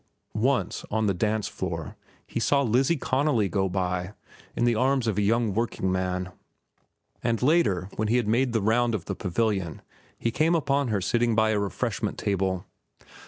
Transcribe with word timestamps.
Once, 0.33 0.83
on 0.89 1.05
the 1.05 1.13
dancing 1.13 1.53
floor, 1.53 1.95
he 2.25 2.39
saw 2.39 2.63
Lizzie 2.63 2.97
Connolly 2.97 3.47
go 3.47 3.69
by 3.69 4.13
in 4.55 4.63
the 4.65 4.73
arms 4.73 5.05
of 5.05 5.19
a 5.19 5.21
young 5.21 5.53
workingman; 5.53 6.29
and, 7.23 7.39
later, 7.43 7.87
when 7.97 8.07
he 8.07 8.19
made 8.23 8.51
the 8.51 8.63
round 8.63 8.95
of 8.95 9.05
the 9.05 9.13
pavilion, 9.13 9.79
he 10.17 10.31
came 10.31 10.55
upon 10.55 10.87
her 10.87 11.01
sitting 11.01 11.35
by 11.35 11.51
a 11.51 11.59
refreshment 11.59 12.17
table. 12.17 12.65